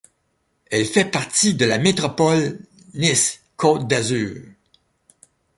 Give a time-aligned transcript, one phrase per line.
[0.71, 2.57] Elle fait partie de la métropole
[2.95, 4.41] Nice Côte d'Azur.